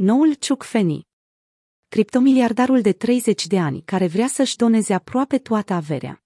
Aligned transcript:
Noul 0.00 0.34
Chuck 0.48 0.62
Feni 0.62 1.06
Criptomiliardarul 1.88 2.80
de 2.80 2.92
30 2.92 3.46
de 3.46 3.58
ani 3.58 3.82
care 3.84 4.06
vrea 4.06 4.26
să-și 4.26 4.56
doneze 4.56 4.94
aproape 4.94 5.38
toată 5.38 5.72
averea. 5.72 6.22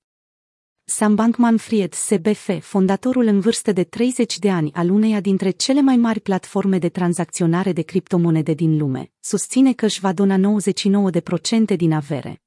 Sam 0.84 1.14
Bankman-Fried, 1.14 1.92
SBF, 1.92 2.50
fondatorul 2.60 3.26
în 3.26 3.40
vârstă 3.40 3.72
de 3.72 3.84
30 3.84 4.38
de 4.38 4.50
ani 4.50 4.72
al 4.72 4.90
uneia 4.90 5.20
dintre 5.20 5.50
cele 5.50 5.80
mai 5.80 5.96
mari 5.96 6.20
platforme 6.20 6.78
de 6.78 6.88
tranzacționare 6.88 7.72
de 7.72 7.82
criptomonede 7.82 8.52
din 8.54 8.76
lume, 8.76 9.12
susține 9.20 9.72
că 9.72 9.84
își 9.84 10.00
va 10.00 10.12
dona 10.12 10.58
99% 11.72 11.76
din 11.76 11.92
avere. 11.92 12.42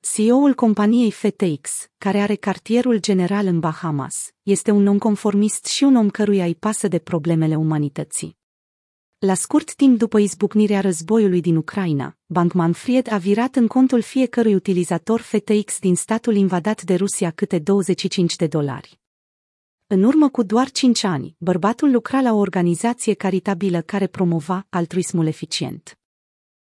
CEO-ul 0.00 0.54
companiei 0.54 1.10
FTX, 1.10 1.86
care 1.98 2.20
are 2.20 2.34
cartierul 2.34 3.00
general 3.00 3.46
în 3.46 3.60
Bahamas, 3.60 4.30
este 4.42 4.70
un 4.70 4.82
nonconformist 4.82 5.64
și 5.64 5.84
un 5.84 5.96
om 5.96 6.10
căruia 6.10 6.44
îi 6.44 6.54
pasă 6.54 6.88
de 6.88 6.98
problemele 6.98 7.56
umanității. 7.56 8.40
La 9.24 9.34
scurt 9.34 9.74
timp 9.74 9.98
după 9.98 10.18
izbucnirea 10.18 10.80
războiului 10.80 11.40
din 11.40 11.56
Ucraina, 11.56 12.16
Bankman-Fried 12.26 13.06
a 13.10 13.16
virat 13.16 13.56
în 13.56 13.66
contul 13.66 14.00
fiecărui 14.00 14.54
utilizator 14.54 15.20
FTX 15.20 15.78
din 15.78 15.96
statul 15.96 16.34
invadat 16.34 16.82
de 16.82 16.94
Rusia 16.94 17.30
câte 17.30 17.58
25 17.58 18.36
de 18.36 18.46
dolari. 18.46 19.00
În 19.86 20.02
urmă 20.02 20.28
cu 20.28 20.42
doar 20.42 20.70
5 20.70 21.04
ani, 21.04 21.36
bărbatul 21.38 21.90
lucra 21.90 22.20
la 22.20 22.32
o 22.32 22.36
organizație 22.36 23.14
caritabilă 23.14 23.80
care 23.80 24.06
promova 24.06 24.66
altruismul 24.68 25.26
eficient. 25.26 25.98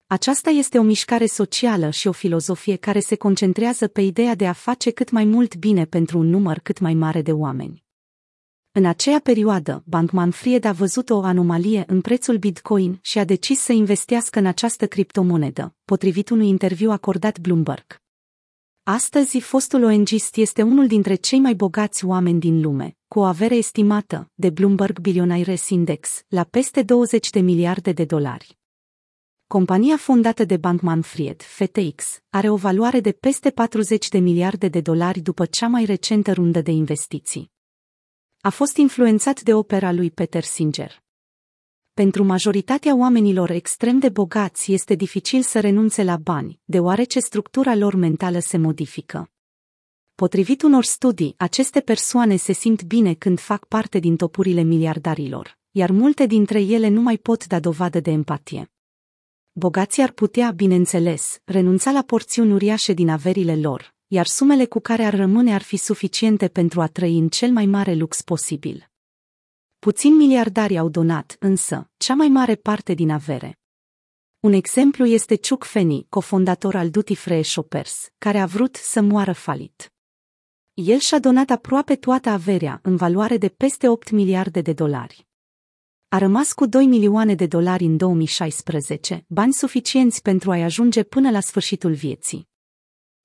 Aceasta 0.08 0.50
este 0.50 0.78
o 0.78 0.82
mișcare 0.82 1.26
socială 1.26 1.90
și 1.90 2.08
o 2.08 2.12
filozofie 2.12 2.76
care 2.76 3.00
se 3.00 3.16
concentrează 3.16 3.88
pe 3.88 4.02
ideea 4.02 4.36
de 4.36 4.48
a 4.48 4.54
face 4.54 4.92
cât 4.92 5.12
mai 5.12 5.26
mult 5.26 5.56
bine 5.56 5.86
pentru 5.86 6.18
un 6.18 6.30
număr 6.30 6.60
cât 6.60 6.80
mai 6.80 6.94
mare 6.94 7.22
de 7.22 7.32
oameni. 7.32 7.88
În 8.72 8.86
aceea 8.86 9.20
perioadă, 9.20 9.84
Bankman 9.86 10.32
Fried 10.32 10.64
a 10.64 10.72
văzut 10.72 11.10
o 11.10 11.22
anomalie 11.22 11.84
în 11.88 12.02
prețul 12.02 12.38
Bitcoin 12.38 13.00
și 13.02 13.20
a 13.20 13.24
decis 13.24 13.60
să 13.60 13.72
investească 13.72 14.40
în 14.40 14.46
această 14.46 14.88
criptomonedă, 14.88 15.76
potrivit 15.86 16.30
unui 16.30 16.48
interviu 16.48 16.92
acordat 16.92 17.40
Bloomberg. 17.40 18.02
Astăzi, 18.84 19.40
fostul 19.40 19.84
ONGist 19.84 20.36
este 20.36 20.62
unul 20.62 20.88
dintre 20.88 21.16
cei 21.16 21.40
mai 21.40 21.54
bogați 21.54 22.06
oameni 22.06 22.40
din 22.40 22.62
lume, 22.62 22.98
cu 23.08 23.20
o 23.20 23.24
avere 23.24 23.56
estimată 23.56 24.32
de 24.34 24.50
Bloomberg 24.50 25.00
Billionaires 25.00 25.70
Index 25.70 26.24
la 26.28 26.44
peste 26.44 26.82
20 26.82 27.30
de 27.30 27.40
miliarde 27.40 27.92
de 27.92 28.06
dolari. 28.06 28.58
Compania 29.48 29.98
fondată 29.98 30.44
de 30.46 30.58
Bankman 30.58 31.02
Fried, 31.02 31.42
FTX, 31.42 32.22
are 32.30 32.50
o 32.50 32.56
valoare 32.56 33.00
de 33.00 33.12
peste 33.12 33.50
40 33.50 34.10
de 34.10 34.18
miliarde 34.18 34.68
de 34.68 34.82
dolari 34.82 35.20
după 35.20 35.46
cea 35.46 35.68
mai 35.68 35.86
recentă 35.86 36.32
rundă 36.32 36.62
de 36.62 36.72
investiții. 36.72 37.52
A 38.42 38.50
fost 38.50 38.78
influențat 38.78 39.42
de 39.42 39.54
opera 39.54 39.92
lui 39.92 40.12
Peter 40.12 40.44
Singer. 40.44 41.04
Pentru 41.94 42.24
majoritatea 42.24 42.96
oamenilor 42.96 43.50
extrem 43.50 44.00
de 44.00 44.10
bogați 44.10 44.74
este 44.74 44.96
dificil 44.96 45.42
să 45.42 45.60
renunțe 45.60 46.04
la 46.04 46.18
bani, 46.18 46.60
deoarece 46.66 47.20
structura 47.20 47.76
lor 47.76 47.96
mentală 47.96 48.40
se 48.40 48.58
modifică. 48.58 49.32
Potrivit 50.16 50.62
unor 50.62 50.84
studii, 50.84 51.34
aceste 51.38 51.80
persoane 51.80 52.36
se 52.36 52.54
simt 52.54 52.84
bine 52.84 53.14
când 53.14 53.40
fac 53.40 53.66
parte 53.66 54.00
din 54.00 54.16
topurile 54.16 54.62
miliardarilor, 54.62 55.58
iar 55.72 55.92
multe 55.92 56.26
dintre 56.26 56.62
ele 56.62 56.88
nu 56.88 57.02
mai 57.02 57.18
pot 57.18 57.48
da 57.48 57.60
dovadă 57.60 58.00
de 58.00 58.12
empatie. 58.12 58.72
Bogații 59.52 60.04
ar 60.04 60.12
putea, 60.12 60.52
bineînțeles, 60.52 61.42
renunța 61.44 61.92
la 61.92 62.02
porțiuni 62.02 62.52
uriașe 62.52 62.94
din 62.94 63.10
averile 63.10 63.56
lor, 63.56 63.98
iar 64.12 64.26
sumele 64.26 64.66
cu 64.66 64.80
care 64.80 65.04
ar 65.04 65.16
rămâne 65.16 65.54
ar 65.54 65.62
fi 65.62 65.78
suficiente 65.78 66.48
pentru 66.48 66.82
a 66.82 66.88
trăi 66.88 67.18
în 67.18 67.30
cel 67.30 67.52
mai 67.52 67.66
mare 67.66 67.94
lux 67.94 68.22
posibil. 68.22 68.90
Puțini 69.80 70.16
miliardari 70.16 70.78
au 70.78 70.90
donat, 70.90 71.36
însă, 71.40 71.90
cea 71.98 72.14
mai 72.14 72.28
mare 72.28 72.56
parte 72.56 72.94
din 72.94 73.10
avere. 73.10 73.60
Un 74.40 74.54
exemplu 74.54 75.06
este 75.06 75.38
Chuck 75.38 75.64
Feni, 75.64 76.06
cofondator 76.10 76.76
al 76.76 76.90
Duty 76.90 77.16
Free 77.16 77.42
Shoppers, 77.42 78.10
care 78.18 78.40
a 78.40 78.46
vrut 78.46 78.76
să 78.76 79.02
moară 79.02 79.32
falit. 79.32 79.94
El 80.74 80.98
și-a 80.98 81.20
donat 81.20 81.50
aproape 81.50 81.96
toată 81.96 82.30
averea, 82.30 82.80
în 82.84 82.96
valoare 82.96 83.38
de 83.38 83.50
peste 83.50 83.88
8 83.88 84.10
miliarde 84.10 84.62
de 84.62 84.74
dolari. 84.74 85.28
A 86.08 86.18
rămas 86.18 86.54
cu 86.54 86.66
2 86.66 86.86
milioane 86.86 87.36
de 87.36 87.46
dolari 87.46 87.84
în 87.84 87.98
2016, 87.98 89.26
bani 89.28 89.54
suficienți 89.54 90.22
pentru 90.22 90.52
a-i 90.52 90.64
ajunge 90.64 91.04
până 91.04 91.32
la 91.32 91.40
sfârșitul 91.40 91.94
vieții. 91.94 92.49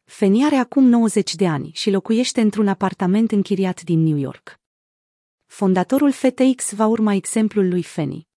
Feni 0.04 0.44
are 0.44 0.56
acum 0.56 0.84
90 0.84 1.34
de 1.34 1.46
ani 1.46 1.70
și 1.74 1.90
locuiește 1.90 2.40
într-un 2.40 2.68
apartament 2.68 3.32
închiriat 3.32 3.82
din 3.82 4.02
New 4.02 4.16
York. 4.16 4.60
Fondatorul 5.46 6.12
FTX 6.12 6.72
va 6.72 6.86
urma 6.86 7.12
exemplul 7.12 7.68
lui 7.68 7.82
Feni. 7.82 8.28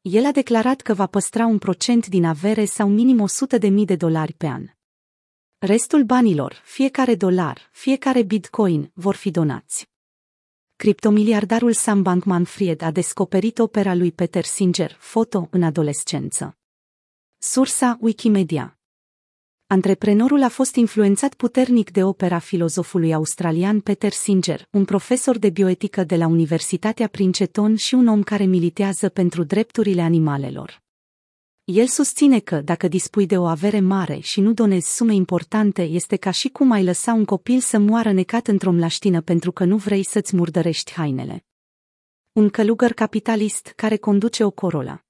El 0.00 0.24
a 0.24 0.32
declarat 0.32 0.80
că 0.80 0.94
va 0.94 1.06
păstra 1.06 1.46
un 1.46 1.58
procent 1.58 2.06
din 2.06 2.24
avere 2.24 2.64
sau 2.64 2.88
minim 2.88 3.20
100 3.20 3.58
de 3.58 3.68
mii 3.68 3.84
de 3.84 3.96
dolari 3.96 4.32
pe 4.32 4.46
an. 4.46 4.66
Restul 5.58 6.04
banilor, 6.04 6.62
fiecare 6.64 7.14
dolar, 7.14 7.68
fiecare 7.72 8.22
bitcoin, 8.22 8.90
vor 8.94 9.14
fi 9.14 9.30
donați. 9.30 9.88
Criptomiliardarul 10.76 11.72
Sam 11.72 12.02
Bankman-Fried 12.02 12.82
a 12.82 12.90
descoperit 12.90 13.58
opera 13.58 13.94
lui 13.94 14.12
Peter 14.12 14.44
Singer, 14.44 14.96
foto, 14.98 15.48
în 15.50 15.62
adolescență. 15.62 16.58
Sursa 17.38 17.98
Wikimedia 18.00 18.76
Antreprenorul 19.68 20.42
a 20.42 20.48
fost 20.48 20.74
influențat 20.74 21.34
puternic 21.34 21.90
de 21.90 22.04
opera 22.04 22.38
filozofului 22.38 23.14
australian 23.14 23.80
Peter 23.80 24.12
Singer, 24.12 24.68
un 24.70 24.84
profesor 24.84 25.38
de 25.38 25.50
bioetică 25.50 26.04
de 26.04 26.16
la 26.16 26.26
Universitatea 26.26 27.08
Princeton 27.08 27.76
și 27.76 27.94
un 27.94 28.06
om 28.06 28.22
care 28.22 28.44
militează 28.44 29.08
pentru 29.08 29.44
drepturile 29.44 30.02
animalelor. 30.02 30.82
El 31.64 31.86
susține 31.86 32.38
că, 32.38 32.60
dacă 32.60 32.88
dispui 32.88 33.26
de 33.26 33.38
o 33.38 33.44
avere 33.44 33.80
mare 33.80 34.18
și 34.18 34.40
nu 34.40 34.52
donezi 34.52 34.96
sume 34.96 35.14
importante, 35.14 35.82
este 35.82 36.16
ca 36.16 36.30
și 36.30 36.48
cum 36.48 36.70
ai 36.70 36.84
lăsa 36.84 37.12
un 37.12 37.24
copil 37.24 37.60
să 37.60 37.78
moară 37.78 38.12
necat 38.12 38.46
într-o 38.46 38.70
mlaștină 38.70 39.20
pentru 39.20 39.52
că 39.52 39.64
nu 39.64 39.76
vrei 39.76 40.02
să-ți 40.02 40.36
murdărești 40.36 40.92
hainele. 40.92 41.44
Un 42.32 42.50
călugăr 42.50 42.92
capitalist 42.92 43.72
care 43.76 43.96
conduce 43.96 44.44
o 44.44 44.50
Corolla. 44.50 45.05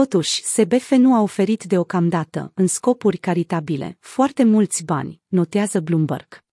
Totuși, 0.00 0.42
SBF 0.44 0.90
nu 0.90 1.14
a 1.14 1.20
oferit 1.20 1.64
deocamdată, 1.64 2.52
în 2.54 2.66
scopuri 2.66 3.16
caritabile, 3.16 3.96
foarte 4.00 4.44
mulți 4.44 4.84
bani, 4.84 5.20
notează 5.26 5.80
Bloomberg. 5.80 6.44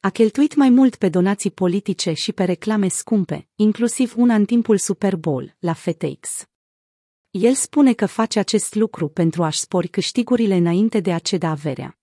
A 0.00 0.10
cheltuit 0.10 0.54
mai 0.54 0.68
mult 0.68 0.96
pe 0.96 1.08
donații 1.08 1.50
politice 1.50 2.12
și 2.12 2.32
pe 2.32 2.44
reclame 2.44 2.88
scumpe, 2.88 3.48
inclusiv 3.54 4.14
una 4.16 4.34
în 4.34 4.44
timpul 4.44 4.78
Super 4.78 5.16
Bowl, 5.16 5.56
la 5.58 5.72
FTX. 5.72 6.46
El 7.30 7.54
spune 7.54 7.92
că 7.92 8.06
face 8.06 8.38
acest 8.38 8.74
lucru 8.74 9.08
pentru 9.08 9.42
a-și 9.42 9.58
spori 9.58 9.88
câștigurile 9.88 10.54
înainte 10.54 11.00
de 11.00 11.12
a 11.12 11.18
ceda 11.18 11.48
averea. 11.48 11.98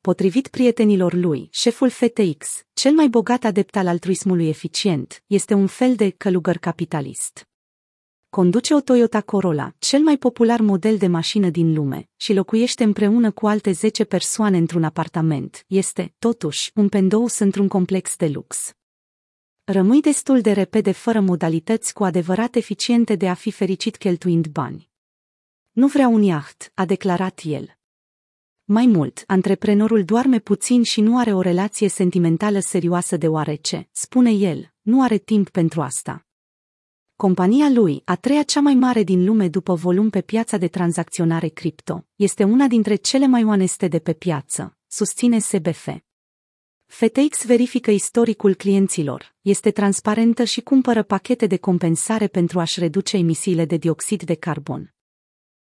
Potrivit 0.00 0.48
prietenilor 0.48 1.12
lui, 1.12 1.48
șeful 1.52 1.90
FTX, 1.90 2.64
cel 2.72 2.92
mai 2.92 3.08
bogat 3.08 3.44
adept 3.44 3.76
al 3.76 3.86
altruismului 3.86 4.48
eficient, 4.48 5.22
este 5.26 5.54
un 5.54 5.66
fel 5.66 5.94
de 5.94 6.10
călugăr 6.10 6.56
capitalist 6.56 7.46
conduce 8.38 8.74
o 8.74 8.80
Toyota 8.80 9.20
Corolla, 9.20 9.74
cel 9.78 10.00
mai 10.00 10.16
popular 10.16 10.60
model 10.60 10.96
de 10.96 11.06
mașină 11.06 11.50
din 11.50 11.74
lume, 11.74 12.08
și 12.16 12.32
locuiește 12.32 12.84
împreună 12.84 13.30
cu 13.30 13.46
alte 13.46 13.72
10 13.72 14.04
persoane 14.04 14.56
într-un 14.56 14.84
apartament, 14.84 15.64
este, 15.66 16.14
totuși, 16.18 16.70
un 16.74 16.88
pendous 16.88 17.38
într-un 17.38 17.68
complex 17.68 18.16
de 18.16 18.28
lux. 18.28 18.72
Rămâi 19.64 20.00
destul 20.00 20.40
de 20.40 20.52
repede 20.52 20.92
fără 20.92 21.20
modalități 21.20 21.92
cu 21.92 22.04
adevărat 22.04 22.54
eficiente 22.54 23.14
de 23.14 23.28
a 23.28 23.34
fi 23.34 23.50
fericit 23.50 23.96
cheltuind 23.96 24.46
bani. 24.46 24.90
Nu 25.70 25.86
vrea 25.86 26.08
un 26.08 26.22
iaht, 26.22 26.72
a 26.74 26.84
declarat 26.84 27.40
el. 27.44 27.78
Mai 28.64 28.86
mult, 28.86 29.24
antreprenorul 29.26 30.04
doarme 30.04 30.38
puțin 30.38 30.82
și 30.82 31.00
nu 31.00 31.18
are 31.18 31.32
o 31.32 31.40
relație 31.40 31.88
sentimentală 31.88 32.58
serioasă 32.58 33.16
deoarece, 33.16 33.88
spune 33.90 34.30
el, 34.30 34.72
nu 34.80 35.02
are 35.02 35.16
timp 35.16 35.48
pentru 35.48 35.82
asta. 35.82 36.26
Compania 37.22 37.68
lui, 37.68 38.02
a 38.04 38.16
treia 38.16 38.42
cea 38.42 38.60
mai 38.60 38.74
mare 38.74 39.02
din 39.02 39.24
lume 39.24 39.48
după 39.48 39.74
volum 39.74 40.10
pe 40.10 40.20
piața 40.20 40.56
de 40.56 40.68
tranzacționare 40.68 41.48
cripto, 41.48 42.06
este 42.16 42.44
una 42.44 42.66
dintre 42.66 42.94
cele 42.94 43.26
mai 43.26 43.44
oneste 43.44 43.88
de 43.88 43.98
pe 43.98 44.12
piață, 44.12 44.76
susține 44.86 45.38
SBF. 45.38 45.88
FTX 46.86 47.44
verifică 47.44 47.90
istoricul 47.90 48.54
clienților, 48.54 49.34
este 49.40 49.70
transparentă 49.70 50.44
și 50.44 50.60
cumpără 50.60 51.02
pachete 51.02 51.46
de 51.46 51.56
compensare 51.56 52.26
pentru 52.26 52.60
a-și 52.60 52.80
reduce 52.80 53.16
emisiile 53.16 53.64
de 53.64 53.76
dioxid 53.76 54.22
de 54.22 54.34
carbon. 54.34 54.94